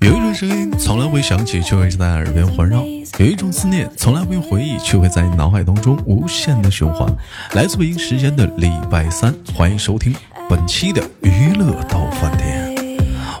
[0.00, 2.80] 有一种声音从来不会响起，却会在耳边环绕；
[3.18, 7.08] 有一种思念从来不用回忆，却会在脑海当中无限的循环。
[7.52, 10.12] 来自北京时间的礼拜三，欢迎收听
[10.48, 12.74] 本期的娱乐到饭店，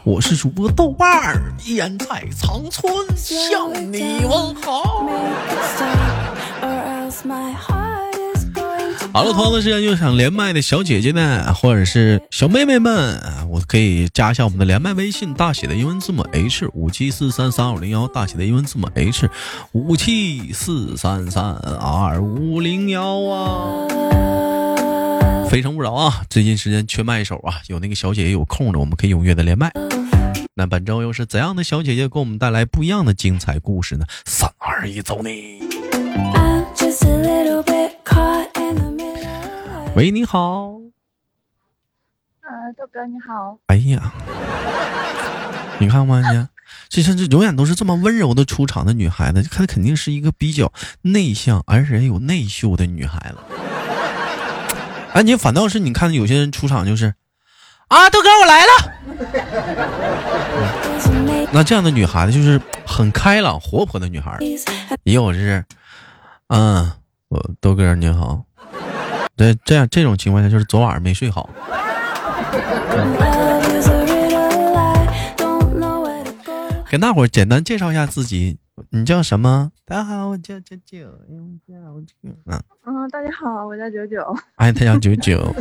[0.04, 2.06] 我是主播豆瓣儿，依然在
[2.38, 5.08] 长春向你问好。
[9.12, 13.20] 好了，同样的时间又想连麦的小姐姐们，或者是小妹妹们，
[13.50, 19.28] 我可以加一下我们的连麦微信，大写的英文字母 H 五七四三三二五零幺，大写的英文字母 H
[19.72, 23.86] 五七四三三二五零幺啊。
[25.50, 26.22] 非诚勿扰啊！
[26.30, 29.70] 最近时间缺麦手啊，有那个小姐姐有空的，我们可以踊跃的连麦。
[30.54, 34.06] 那本周又是怎样的小姐姐给我们带来不一样的精彩故事呢？
[34.24, 35.71] 三二一，走你！
[39.94, 40.72] 喂，你好。
[42.40, 43.56] 呃，豆哥你好。
[43.66, 44.12] 哎呀，
[45.78, 46.48] 你看嘛，你
[46.88, 53.36] 这这这永远都是这么温柔的出场的女孩子，她肯定是一个比较内向而且有内秀的女孩子。
[55.12, 57.14] 哎，你反倒是你看有些人出场就是
[57.88, 58.72] 啊，豆哥我来了。
[61.52, 64.36] 那这样的女孩子就是很开朗活泼的女孩，
[65.04, 65.64] 也有是，
[66.54, 66.86] 嗯，
[67.28, 68.44] 我豆哥你好。
[69.34, 71.48] 对，这样这种情况下就是昨晚上没睡好。
[76.90, 78.58] 给大伙儿简单介绍一下自己，
[78.90, 79.72] 你叫什么？
[79.86, 80.98] 大家好，我叫九九。
[81.30, 81.58] 嗯，
[82.44, 84.22] 嗯，大家好，我叫九九。
[84.56, 85.54] 哎，他叫九九。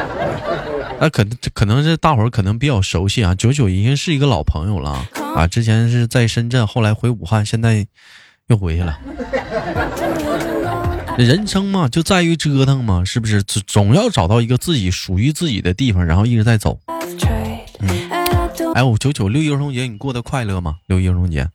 [0.98, 5.46] 那可能可能是大伙儿可能比较熟悉啊，九九已经是一个老朋友了啊。
[5.46, 7.86] 之前是在深圳，后来回武汉，现在
[8.46, 8.98] 又回去了。
[11.18, 13.42] 人生嘛，就在于折腾嘛，是不是？
[13.42, 16.78] 总总要找到一个自己属于自己的地方，然后一直在走。
[17.80, 18.10] 嗯，
[18.74, 20.78] 哎，我九九六一儿童节你过得快乐吗？
[20.86, 21.48] 六一儿童节。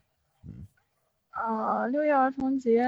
[1.33, 2.83] 呃，六一儿童节。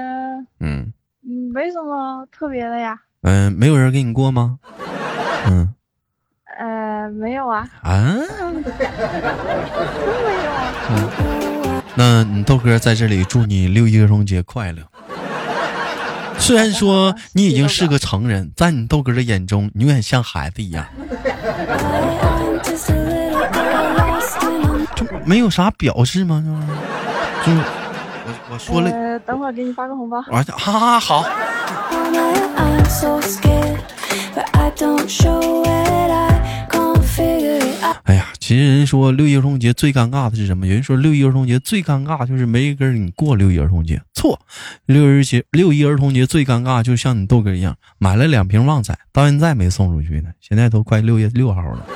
[0.60, 0.92] 嗯。
[1.22, 2.98] 嗯，没什么特别的呀。
[3.22, 4.58] 嗯，没有人给你过吗？
[5.46, 5.74] 嗯。
[6.58, 7.68] 呃，没有啊。
[7.82, 8.14] 啊？
[8.54, 8.62] 没
[10.44, 10.72] 有啊。
[10.90, 11.82] 嗯。
[11.96, 14.82] 那你豆哥在这里祝你六一儿童节快乐。
[16.40, 20.84] 虽然说你已经是个成人，在你豆哥的眼中，你永远像孩子一样，
[24.96, 26.42] 就没有啥表示吗？
[27.46, 30.20] 就我我说了，等会儿给你发个红包。
[30.22, 31.24] 哈哈好。
[38.50, 40.66] 哎呀，其实人说六一儿童节最尴尬的是什么？
[40.66, 44.02] 有人说六一儿童节最尴尬就是没人跟你过六一儿童节。
[44.12, 44.40] 错，
[44.86, 50.30] 六一节六一儿童节最尴尬，就像你豆哥一样，买了两瓶旺仔，到现在没送出去呢。
[50.40, 51.86] 现在都快六月六号了。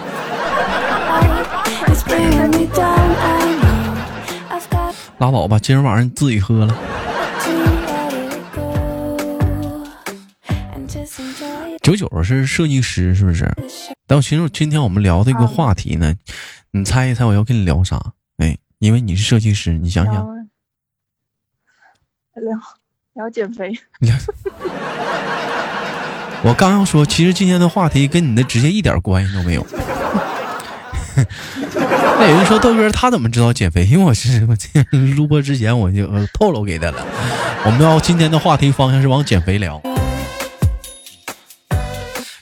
[5.18, 6.76] 拉倒吧，今儿晚上自己喝了。
[11.84, 13.46] 九九是设计师，是不是？
[14.06, 16.14] 但我其实今天我们聊这个话题呢，
[16.70, 18.00] 你猜一猜我要跟你聊啥？
[18.38, 20.14] 哎，因为你是设计师，你想想。
[22.36, 22.58] 聊
[23.12, 23.70] 聊减肥。
[26.42, 29.66] 我刚要说，其实今天的话题跟你的直接一点关系都没有。
[31.76, 33.84] 那有人说豆哥他怎么知道减肥？
[33.84, 37.06] 因为我是我今天录播之前我就透露给他了。
[37.66, 39.78] 我们要今天的话题方向是往减肥聊。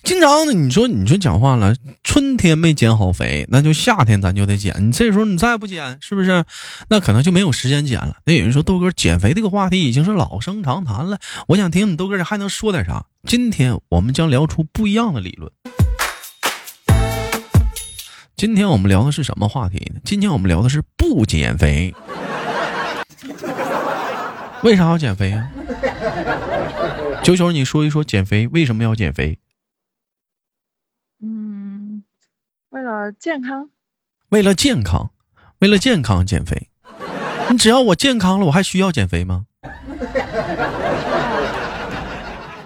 [0.02, 4.74] 经常的，你说你说讲话了，春天没减好肥，那就夏天咱就得减。
[4.80, 6.44] 你这时候你再不减，是不是？
[6.88, 8.16] 那可能就没有时间减了。
[8.26, 13.06] 那有人说豆哥减肥这个话题已经是老生常谈了，我想听你豆哥还能说点啥？
[13.28, 15.50] 今天我们将聊出不一样的理论。
[18.36, 20.00] 今天我们聊的是什么话题呢？
[20.04, 21.94] 今天我们聊的是不减肥。
[24.64, 25.48] 为啥要减肥啊？
[27.22, 29.38] 九九，你说一说减肥为什么要减肥？
[32.92, 33.70] 为了健康，
[34.28, 35.10] 为了健康，
[35.60, 36.68] 为了健康减肥。
[37.50, 39.46] 你只要我健康了，我还需要减肥吗？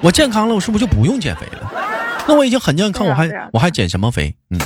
[0.01, 1.71] 我健康了，我是不是就不用减肥了？
[2.27, 4.35] 那我已经很健康，我还我还减什么肥？
[4.51, 4.59] 嗯。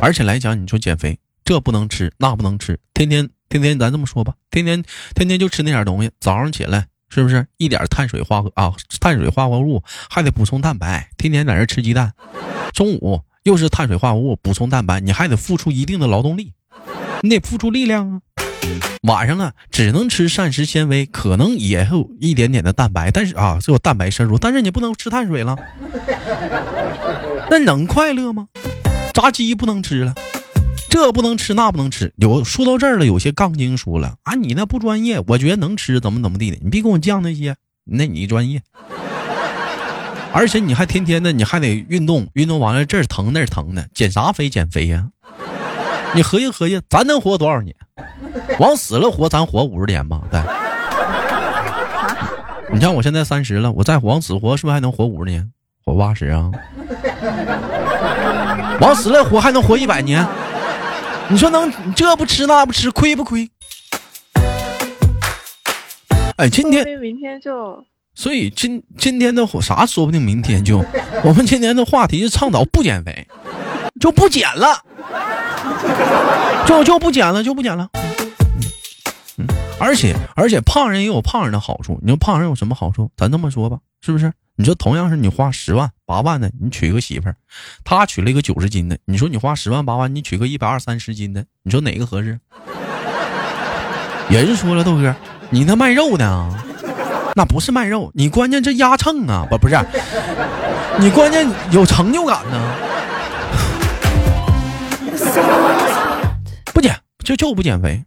[0.00, 4.84] 而且来讲，你说减肥，这不能吃，那不能吃，天天天天，咱这么说吧，天天
[5.16, 6.12] 天天就吃那点东西。
[6.20, 12.12] 早上起来是不是一点碳水化合啊，碳水化合物还得补充蛋白，天天在这吃鸡蛋。
[12.72, 13.22] 中午。
[13.48, 16.52] 又是碳水化合物补充蛋白，你还得付出一定的劳动力，
[17.22, 18.20] 你得付出力量啊。
[19.04, 25.56] 晚上了只能吃膳食纤维，可能也有一点点的蛋白，但是啊，只有蛋白摄入，但是你不能吃碳水了。
[27.48, 28.48] 那能快乐吗？
[29.14, 30.14] 炸鸡不能吃了，
[30.90, 32.12] 这不能吃那不能吃。
[32.16, 37.56] 有说到这儿了，有些杠精说了啊，你那不专业，我觉得能吃，怎么怎么地的，你别跟我犟那些，
[37.86, 38.60] 那你专业。
[40.32, 45.06] 而且你还天天的，你还得运动，运动完了这儿疼那儿疼的，减啥肥减肥呀？
[46.14, 47.74] 你合计合计，咱能活多少年？
[48.58, 50.20] 往死了活，咱活五十年吧？
[50.30, 50.40] 对。
[52.70, 55.50] 你像我现在三十了，我再往死活，是不是还能活五十年？
[55.84, 56.50] 活八十啊？
[58.80, 60.24] 往死了活还能活一百年？
[61.28, 63.50] 你说能这不吃那不吃，亏不亏？
[66.36, 67.84] 哎，今天明天就。
[68.18, 70.84] 所以今今天的啥说不定明天就，
[71.22, 73.28] 我们今天的话题是倡导不减肥，
[74.00, 74.82] 就不减了，
[76.66, 77.88] 就就不减了，就不减了。
[79.36, 79.46] 嗯，
[79.78, 83.08] 而且而且胖人也有胖人的好处，你说胖人有什么好处？
[83.16, 84.32] 咱这么说吧，是不是？
[84.56, 87.36] 你说同样是你花十万八万的，你娶一个媳妇儿，
[87.84, 92.40] 他娶了一个九十斤的，你说你花十万八万，你娶个一百二三十斤的，你说哪个合适？
[94.28, 95.14] 人说了，豆哥，
[95.50, 96.64] 你那卖肉的。
[97.38, 99.78] 那不是卖肉，你关键这压秤啊，不不是，
[100.98, 102.74] 你关键有成就感呢。
[106.74, 108.04] 不减就就不减肥。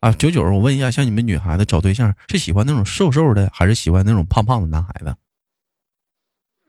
[0.00, 5.16] 啊，九九，我问一下，像你们女孩子找对象是喜欢那种瘦瘦的，还是喜欢那种胖胖的男孩子？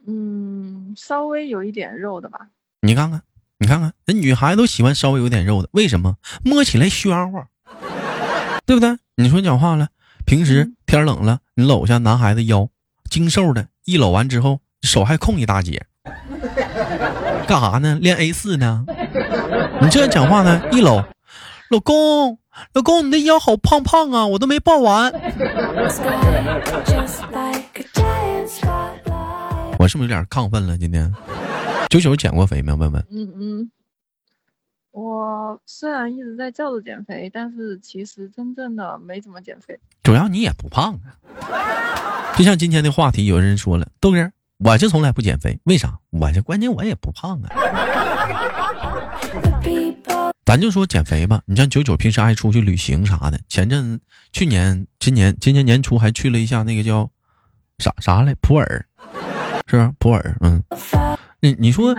[0.08, 2.48] 嗯，稍微有一点肉的吧。
[2.80, 3.22] 你看看，
[3.58, 6.16] 你看看，人女孩子都喜欢稍微有点肉的，为什么？
[6.46, 7.44] 摸起来暄乎，
[8.66, 8.98] 对不对？
[9.18, 9.90] 你说讲话了。
[10.28, 12.68] 平时天冷了，你搂下男孩子腰，
[13.10, 15.86] 精瘦的，一搂完之后手还空一大截，
[17.48, 17.98] 干啥呢？
[18.02, 18.84] 练 A 四呢？
[19.82, 20.62] 你这样讲话呢？
[20.70, 21.02] 一搂，
[21.70, 22.40] 老公，
[22.74, 25.14] 老公，你的腰好胖胖啊，我都没抱完。
[29.80, 30.78] 我是不是有点亢奋了？
[30.78, 31.10] 今天
[31.88, 32.74] 九九减过肥没？
[32.74, 33.02] 问问。
[33.10, 33.72] 嗯嗯。
[34.98, 39.80] 我虽然一直在叫着减肥，但是其实真正的没怎么减肥。
[40.02, 42.34] 主要你也不胖啊。
[42.36, 46.00] 就像今天的话题，有人说了，豆哥，我是从来不减肥，为啥？
[46.10, 47.50] 我这关键我也不胖啊。
[50.48, 54.02] 咱就说减肥吧，你像九九平时爱出去旅行啥的，前阵
[54.32, 57.08] 去年、今年、今年年初还去了一下那个叫
[57.78, 58.66] 啥啥来普洱，
[59.68, 59.94] 是吧？
[60.00, 60.64] 普洱，嗯。
[61.40, 61.96] 你你说，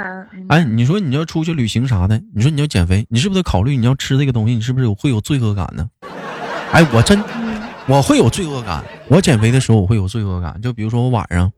[0.48, 5.88] 哎，你说你要出去旅行啥的，你说你要减肥，你是不是得考虑你要吃这个东西，你是不是有会有罪恶感呢？
[6.72, 7.22] 哎，我真，
[7.86, 8.82] 我会有罪恶感。
[9.06, 11.52] 我减肥的时候我会有罪恶感，就比如说我晚上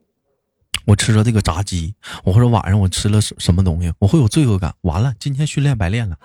[0.84, 4.74] 我吃了这个炸鸡，我或者晚上我吃了什什么东西，我会有罪恶感。
[4.82, 6.16] 完了，今天训练白练了。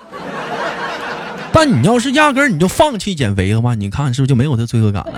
[1.54, 5.14] 但你要是压根儿你就放弃减肥的话，你看是不是就没有这罪恶感了？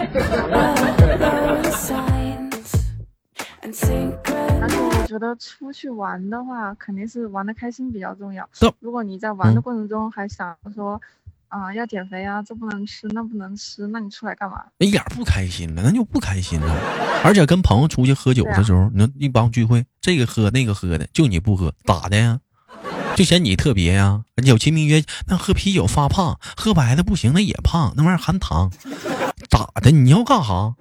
[5.07, 8.47] 觉得出去玩的话，肯定是玩的开心比较重要。
[8.79, 11.01] 如果你在玩的过程中还想说，
[11.47, 14.65] 啊，要减肥啊，这不能吃，那不能吃，那你出来干嘛？
[14.79, 16.75] 一点不开心了，那就不开心了。
[17.23, 22.41] 而且跟朋友出去喝酒的时候，你说一帮聚会，这个喝那个喝的，就你不喝，咋的呀？
[23.15, 24.23] 就嫌你特别呀？
[24.43, 28.69] 有亲密约，那喝啤酒发胖，喝白的不行，那也胖，那玩意儿含糖，
[29.49, 29.89] 咋的？
[29.89, 30.75] 你要干哈？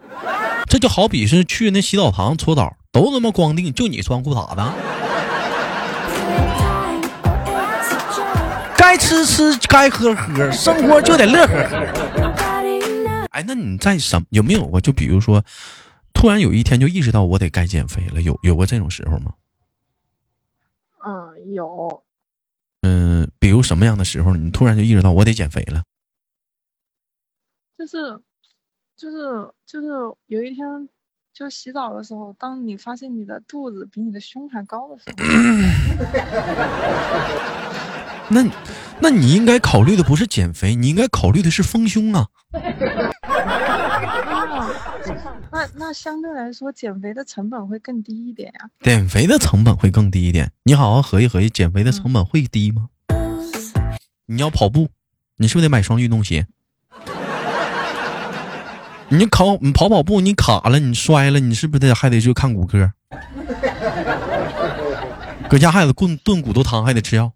[0.69, 2.77] 这就好比是去那洗澡堂搓澡。
[2.93, 4.63] 都他妈光腚，就你穿裤衩子。
[8.79, 13.29] 该吃吃，该喝喝，生活就得乐呵呵。
[13.33, 14.81] 哎，那你在什有没有过？
[14.81, 15.45] 就比如说，
[16.14, 19.35] 突然有一天就意识到我得该减肥了，有有过这种时候吗？
[21.05, 22.02] 嗯，有。
[22.81, 25.83] 嗯，比如什么样的时候，你突然就意识到我得减肥了？
[27.76, 28.19] 就是，
[28.97, 29.87] 就是，就是
[30.26, 30.88] 有一天。
[31.38, 35.17] 就洗澡的时候，当你发现你的肚子比你的胸还高的时候，
[38.35, 38.43] 那，
[39.03, 42.29] 那你应该考虑的不是减肥，你应该考虑的是丰胸啊。
[45.53, 48.71] 那那相对来说，减肥的成本会更低一点呀。
[48.81, 52.88] 减肥的成本会更低一点，你好好合计合计，减肥的成本会低吗？
[54.25, 54.88] 你要跑步，
[55.37, 56.47] 你是不是得买双运动鞋？
[59.09, 62.91] 你考你跑跑步，你卡了，你摔了，你是不是得还得去看骨科？
[65.49, 67.33] 搁家还得炖炖骨头汤，还得吃药。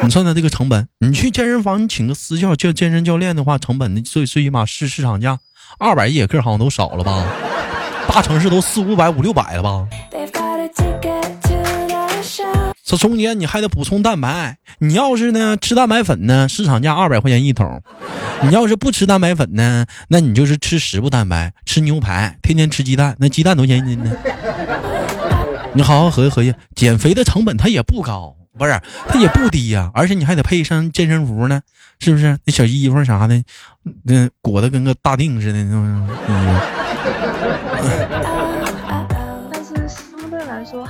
[0.00, 5.38] 你算算这个成本，你去健身房，你请个私教叫健身教练的话，成本最最起码市市场价
[5.78, 7.26] 二百一节课，好像都少了吧？
[8.08, 9.86] 大城市都四五百五六百了吧？
[12.84, 17.80] 这中间你还得补充蛋白，你要是呢吃蛋白粉呢，市场价二百块钱一桶；
[18.42, 24.12] 你要是不吃蛋白粉呢，那你就是吃食物蛋白，吃牛排，天天吃鸡蛋，那鸡蛋多少钱一斤呢？
[25.72, 31.62] 你好好合计合计，减肥的成本它也不高，不是，它也不低呀，而且你还得配一身健身服呢，
[32.00, 32.36] 是不是？
[32.44, 33.42] 那小衣服啥的，
[34.02, 36.06] 那裹得跟个大腚似的那种
[37.80, 38.33] 但是相对来说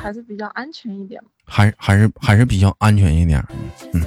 [0.05, 3.43] 还是比较安全一点还还是还是比较安全一点，
[3.95, 4.03] 嗯。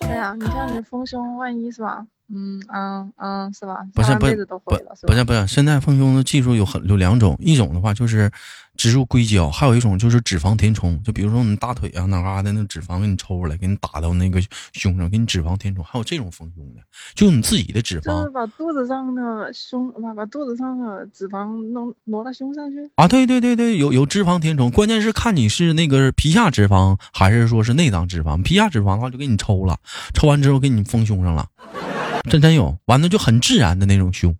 [0.00, 2.04] 对啊，你像你丰胸，万一是吧？
[2.32, 3.78] 嗯嗯嗯，是吧？
[3.94, 4.58] 不是不是不
[5.06, 8.30] 不是不是，现在丰胸的技术有很有两种，一种的话就是
[8.76, 11.02] 植入硅胶，还有一种就是脂肪填充。
[11.02, 14.40] 就比如说你大腿啊哪嘎的那脂肪给你抽出来，给你打到那个
[14.72, 15.82] 胸上，给你脂肪填充。
[15.82, 16.82] 还有这种丰胸的，
[17.14, 23.08] 就你自己的脂肪，就是把肚子上的胸把把肚子上的脂肪弄挪到胸上去啊？
[23.08, 28.42] 对对对对，有有脂肪填充，关键是看你是那个皮下脂肪还是说是内脏脂肪。
[28.42, 29.78] 皮下脂肪的话就给你抽了，
[30.12, 31.48] 抽完之后给你丰胸上了。
[32.28, 34.36] 真真有，完了就很自然的那种胸，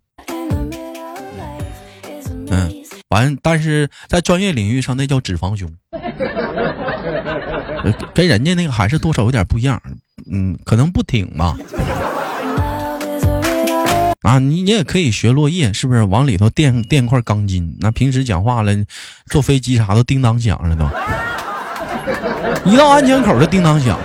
[2.49, 2.71] 嗯，
[3.09, 5.67] 完，但是在专业领域上那叫脂肪胸，
[8.13, 9.81] 跟人家那个还是多少有点不一样，
[10.31, 11.57] 嗯，可能不挺吧。
[14.21, 16.03] 啊，你你也可以学落叶，是不是？
[16.03, 18.71] 往里头垫垫块钢筋，那平时讲话了，
[19.31, 20.85] 坐飞机啥都叮当响了都，
[22.69, 23.97] 一到安检口就叮当响。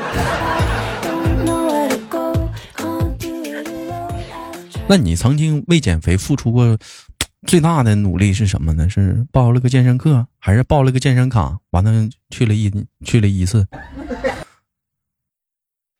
[4.86, 6.76] 那你曾经为减肥付出过
[7.46, 8.88] 最大的努力是什么呢？
[8.88, 11.58] 是报了个健身课，还是报了个健身卡？
[11.70, 12.70] 完了去了一
[13.04, 13.66] 去了一次。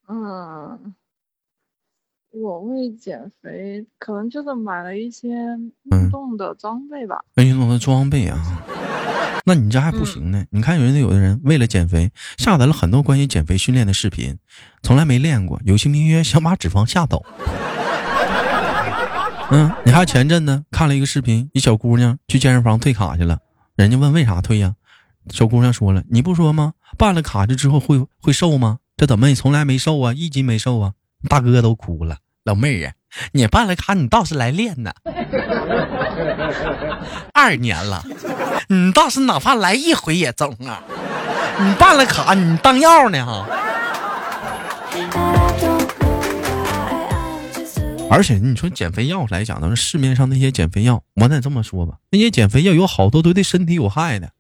[0.08, 0.94] 嗯，
[2.30, 7.22] 我为减肥可能就是买了一些运动的装备吧。
[7.36, 8.62] 运动的装备啊，
[9.44, 10.44] 那你这还不行呢。
[10.50, 14.38] 你看，有的有的人为了减肥，下载了很多关于减肥训练的视频，
[14.82, 17.24] 从来没练过，有些名曰想把脂肪吓走。
[19.50, 23.38] 嗯，你还前阵呢，看了一个视频，一小姑娘去健身房退卡去了，
[23.76, 24.74] 人家问为啥退呀？
[25.30, 26.72] 小姑娘说了，你不说吗？
[26.98, 28.78] 办了卡之后会会瘦吗？
[28.96, 30.12] 这怎么你从来没瘦啊？
[30.12, 30.92] 一斤没瘦啊？
[31.28, 32.92] 大哥都哭了，老妹儿啊，
[33.32, 34.92] 你办了卡，你倒是来练呢。
[37.32, 38.04] 二年了，
[38.68, 40.82] 你倒是哪怕来一回也中啊！
[41.58, 43.46] 你办了卡，你当药呢哈？
[48.10, 54.30] 而且你说减肥药来讲，咱们市面上那些减肥药，我得这么说吧，那些减肥药有好多都对身体有害的。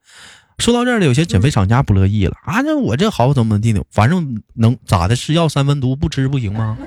[0.58, 2.60] 说到这儿了，有些减肥厂家不乐意了啊！
[2.60, 5.16] 那我这好怎么地的，反正能咋的？
[5.16, 6.78] 是药三分毒，不吃不行吗？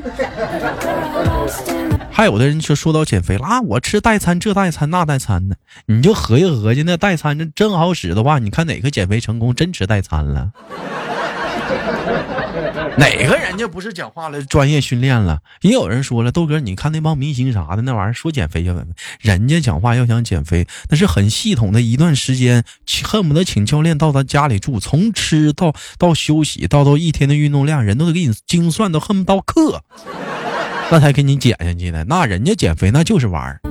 [2.09, 5.57] 还有的人说说到减肥了啊，我吃代餐，这代餐那代餐的，
[5.87, 10.51] 你就合计合计，那代餐真好使的话，你看哪个减肥成功真吃代餐了？
[12.97, 14.41] 哪个人家不是讲话了？
[14.43, 18.89] 专业训练了，也有人说了，豆哥，你看那帮明星啥的，那玩意儿说减肥就减肥，
[19.21, 22.63] 人家讲话要想减肥，那是很系统的一段时间，
[23.03, 29.83] 恨不得请教练到他家里住，从吃到到休息，到到一天的运动量，人都得给你精算到恨不得克，
[30.89, 32.03] 那才给你减下去的。
[32.05, 33.61] 那人家减肥那就是玩儿，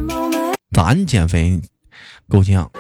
[0.71, 1.61] 咱减肥
[2.29, 2.71] 够呛。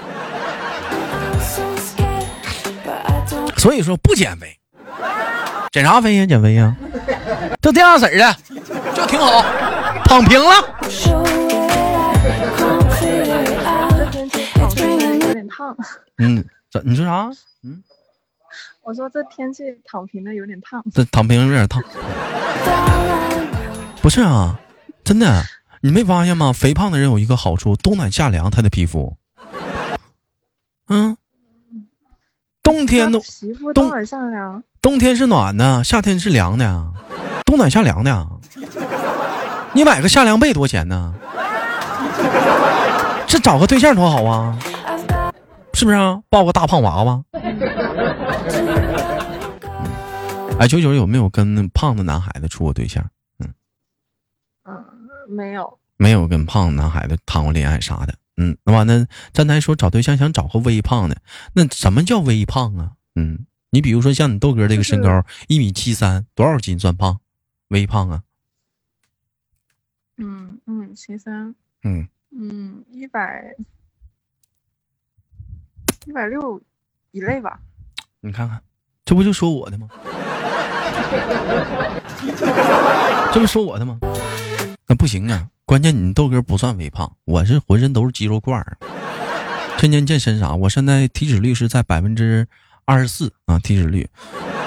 [3.56, 4.56] 所以说不减肥。
[5.76, 6.24] 减啥肥呀？
[6.24, 6.74] 减肥呀？
[7.60, 8.34] 就这样式儿的，
[8.94, 9.42] 就挺好，
[10.06, 10.50] 躺平了。
[15.20, 15.76] 有点烫。
[16.16, 16.80] 嗯，咋？
[16.82, 17.30] 你说啥？
[17.62, 17.82] 嗯，
[18.84, 20.82] 我说这天气躺平的有点烫。
[20.94, 21.84] 这躺平有点烫。
[24.00, 24.58] 不是啊，
[25.04, 25.42] 真的，
[25.82, 26.54] 你没发现吗？
[26.54, 29.14] 肥胖的人有一个好处，冬暖夏凉，他的皮肤。
[30.88, 31.18] 嗯。
[32.62, 33.20] 冬天都
[33.74, 36.92] 冬暖夏凉，冬天是暖的，夏天是凉的，
[37.44, 38.24] 冬暖夏凉的。
[39.72, 41.12] 你买个夏凉被多钱呢？
[43.26, 44.56] 这找个对象多好啊，
[45.74, 46.20] 是不是啊？
[46.30, 47.20] 抱个大胖娃娃。
[50.60, 53.04] 哎，九九有没有跟胖的男孩子处过对象？
[53.40, 53.52] 嗯，
[54.68, 54.84] 嗯，
[55.28, 58.14] 没有，没有跟胖男孩子谈过恋爱啥的。
[58.36, 61.16] 嗯，那完了，咱来说找对象想找个微胖的，
[61.54, 62.92] 那什么叫微胖啊？
[63.16, 67.20] 嗯，你比如说像你豆哥这个身高一米七三，多少斤算胖？
[67.68, 68.22] 微胖啊？
[70.18, 71.54] 嗯嗯，七三。
[71.82, 73.54] 嗯嗯，一百
[76.06, 76.60] 一百六
[77.10, 77.58] 以内吧。
[78.20, 78.62] 你看看，
[79.04, 79.88] 这不就说我的吗？
[83.32, 83.98] 这不说我的吗？
[84.86, 85.48] 那不行啊。
[85.64, 88.78] 关键你豆哥不算微胖，我是浑身都是肌肉块儿，
[89.78, 90.54] 天天健身啥。
[90.54, 92.46] 我现在体脂率是在百分之
[92.86, 94.08] 二十四啊，体脂率。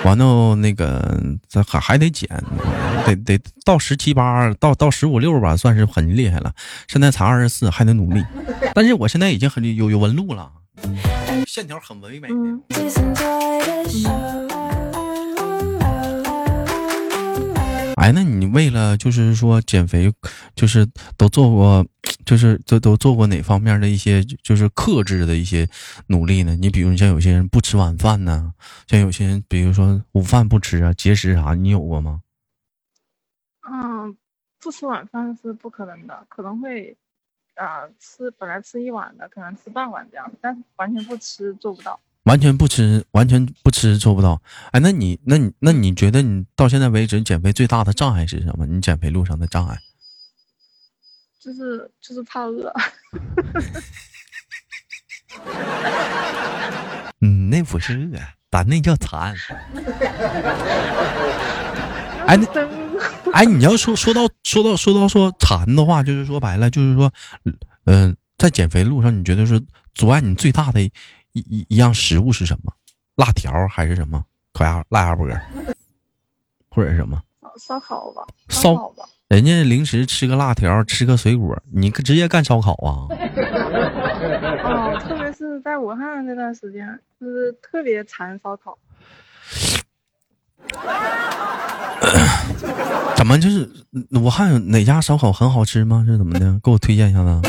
[0.05, 2.29] 完了那个这还还得减，
[3.05, 6.53] 得得到十七八，到到十五六吧，算是很厉害了。
[6.88, 8.23] 现在才二十四，还得努力。
[8.73, 10.49] 但是我现在已经很有有纹路了，
[11.45, 12.29] 线条很唯美。
[18.00, 20.10] 哎，那你为了就是说减肥，
[20.56, 20.88] 就是
[21.18, 21.86] 都做过，
[22.25, 25.68] 就是都都做过哪方面的一些就是克制的一些
[26.08, 26.56] 努力呢？
[26.56, 28.53] 你比如像有些人不吃晚饭呢，
[28.88, 32.22] 像有些人比如说午饭不吃啊，节食啥，你有过吗？
[33.70, 34.15] 嗯，
[34.62, 36.96] 不吃晚饭是不可能的，可能会
[37.56, 42.00] 啊吃本来吃一碗的，可能吃半碗这样，但是完全不吃做不到。
[42.29, 44.39] 完全不吃，完全不吃做不到。
[44.71, 48.67] 哎，那你，那你，那你觉得你到现在为止减肥最大的障碍是什么？
[48.67, 49.79] 你减肥路上的障碍？
[51.39, 52.71] 就是就是怕饿。
[57.21, 58.19] 嗯，那不是饿，
[58.51, 59.36] 咱那叫馋。
[62.27, 62.45] 哎，那
[63.33, 67.12] 哎，你要说说到说到说到说馋的话，就是说白了，就是说，
[67.86, 69.59] 嗯，在减肥路上，你觉得是
[69.95, 70.91] 阻碍你最大的？
[71.39, 72.72] 一一一样食物是什么？
[73.15, 74.24] 辣条还是什么？
[74.53, 75.27] 烤鸭、辣鸭脖，
[76.69, 77.22] 或者是什么？
[77.58, 79.05] 烧烤吧，烧烤吧。
[79.27, 83.05] 人家零食吃个辣条，吃个水果，你直接干烧烤啊？
[84.63, 88.77] 哦，特别是在武汉那段时间，就是特别馋烧烤。
[93.15, 93.69] 怎么就是
[94.12, 96.03] 武汉哪家烧烤很好吃吗？
[96.08, 96.60] 是怎么的？
[96.63, 97.41] 给我推荐一下子。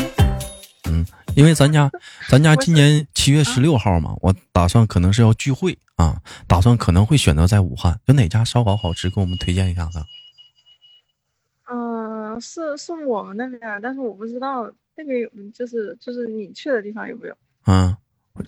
[0.89, 1.89] 嗯，因为咱家，
[2.29, 10.03] 咱家今年七月十六号嘛，我打算可能是要聚会啊，打算可能会选择在武汉，有哪家烧烤好吃，给我们推荐一下子。
[11.71, 17.35] 嗯，是是我们那边，但是我不知道那边有，就是就是你去的地方有没有？
[17.65, 17.95] 嗯，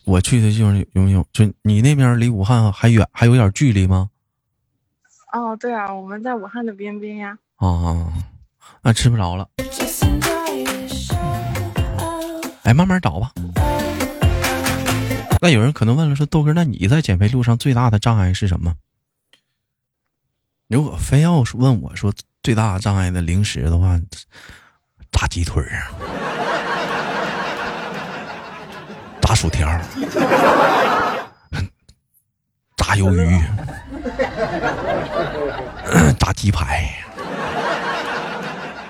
[0.06, 1.26] 我去的地方有没有？
[1.32, 4.10] 就你那边离武汉还远，还有点距离吗？
[5.32, 7.38] 哦，对啊，我们在武汉的边边呀。
[7.58, 8.12] 哦，
[8.82, 9.48] 那吃不着了。
[12.64, 13.32] 哎，慢慢找吧。
[15.42, 18.74] 那有人可能问了，说豆哥，那你在减肥路上最大的障碍是什么？
[20.70, 24.00] 如果非要问我说最大障碍的零食的话，
[25.12, 25.92] 炸鸡腿儿，
[29.22, 29.70] 炸薯条，
[32.78, 33.40] 炸鱿鱼，
[36.18, 36.90] 炸鸡排，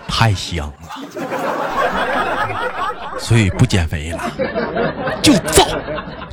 [0.08, 2.23] 太香了。
[3.19, 4.32] 所以不减肥了，
[5.21, 5.65] 就造，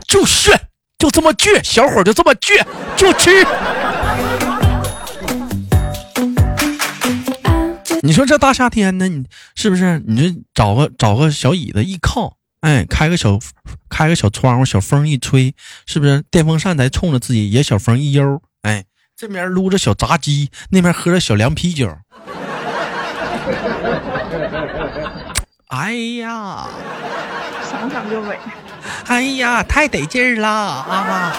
[0.06, 0.58] 就炫，
[0.98, 2.64] 就这么倔，小伙就这么倔，
[2.96, 3.30] 就吃。
[8.02, 10.02] 你说这大夏天的，你是不是？
[10.06, 13.38] 你这找个找个小椅子一靠，哎，开个小
[13.88, 15.54] 开个小窗户，小风一吹，
[15.86, 16.22] 是不是？
[16.30, 18.84] 电风扇在冲着自己，也小风一悠，哎，
[19.16, 21.94] 这边撸着小炸鸡，那边喝着小凉啤酒。
[25.70, 26.66] 哎呀，
[27.70, 28.36] 想想就美。
[29.06, 31.32] 哎呀，太得劲儿了啊！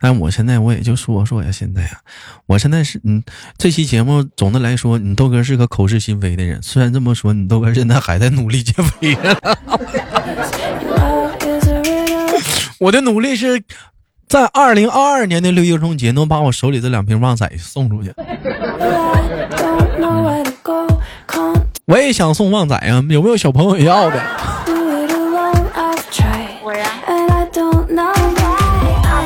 [0.00, 1.98] 但我现在我也就说说呀，现在呀，
[2.46, 3.24] 我现在是嗯，
[3.56, 6.62] 这期节目总的来说，你豆哥是个口是心非的人。
[6.62, 9.18] 虽然这么说，你豆哥现在还在努力减肥。
[12.78, 13.60] 我的努力是
[14.28, 18.14] 在二零二二年的六一儿童节能把我手里这两瓶旺仔送出去。
[21.88, 24.16] 我也想送旺仔啊，有没有小朋友要的？
[26.62, 27.02] 我呀，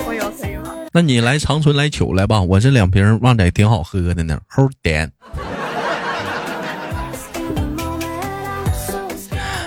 [0.07, 0.72] 我有可以吗？
[0.92, 5.11] 那你来长春来取来吧，我这两瓶旺仔挺好喝的呢，齁甜。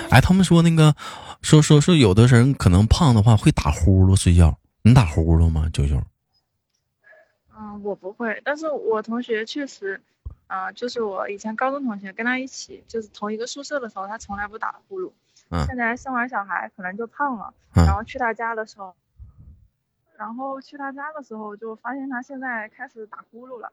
[0.08, 0.94] 哎，他们说那个，
[1.42, 6.02] 说说说，有的人可能胖的话会打呼噜睡觉，你打呼噜吗，九九？
[7.54, 10.00] 嗯，我不会，但是我同学确实。
[10.46, 15.12] 啊，就是我以前高中同学，跟他一起就是同一个宿舍的时候，他从来不打呼噜。
[15.50, 15.64] 嗯。
[15.66, 17.52] 现在生完小孩，可能就胖了。
[17.74, 17.84] 嗯。
[17.84, 18.94] 然后去他家的时候，
[20.16, 23.72] 然后去他家的时候，就发现他现在开始打呼噜了。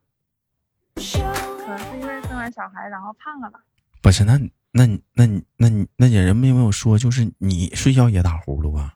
[0.96, 3.64] 可能是因为生完小孩，然后胖了吧？
[4.02, 4.38] 不是，那
[4.72, 8.94] 那你那你那你那人有没有说，就是你睡觉也打呼噜啊？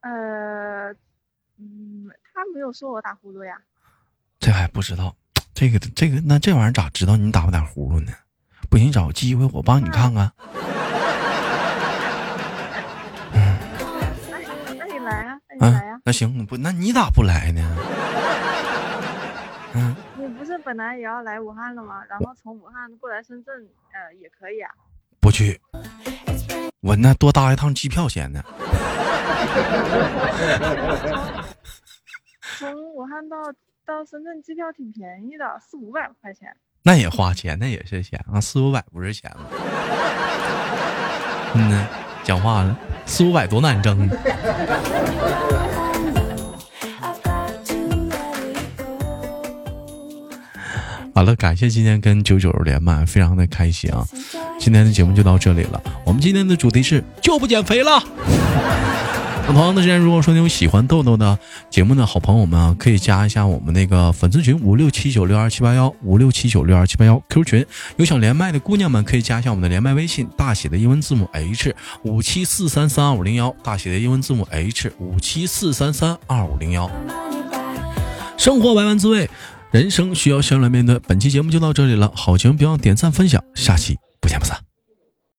[0.00, 0.92] 呃，
[1.56, 3.62] 嗯，他没有说我打呼噜呀。
[4.38, 5.16] 这还不知道。
[5.54, 8.12] 这个这个，那这玩意儿咋知道你打不打呼噜呢？
[8.68, 10.28] 不行，找个机会我帮你看看。
[13.32, 13.56] 嗯，
[14.76, 16.00] 那你来啊，那你来呀。
[16.04, 17.62] 那行，不，那你咋不来呢？
[19.74, 22.02] 嗯，你不是本来也要来武汉了吗？
[22.08, 23.54] 然后从武汉过来深圳，
[23.92, 24.70] 呃，也可以啊。
[25.20, 25.60] 不去，
[26.80, 28.42] 我那多搭一趟机票钱呢。
[32.58, 33.36] 从武汉到。
[33.86, 36.48] 到深圳机票挺便宜的，四五百块钱。
[36.82, 39.44] 那也花钱，那也是钱啊，四五百不是钱吗？
[41.54, 41.86] 嗯呢，
[42.22, 44.08] 讲话了，四五百多难挣。
[51.12, 54.02] 完了，感谢今天跟九九连麦，非常的开心啊！
[54.58, 58.02] 今天的节目就到这里了，我们今天的主题是就不减肥了。
[59.46, 67.66] 那同样的时间，如果说你有喜欢豆豆的节目的好朋友们啊，可以加一下我们那个粉丝群五六七九六二七八幺五六七九六二七八幺 Q 群。
[67.96, 76.90] 有想连麦的姑娘们，可以加一下我们的连麦微信，大写的英文字母 H 五七四三三二五零幺，大写的英文字母 H 五七四三三二五零幺。
[78.38, 79.28] 生活百般滋味，
[79.70, 80.98] 人生需要笑来面对。
[81.00, 84.73] 本期节目就到这里了，好节目别忘点赞分享，下期不见不散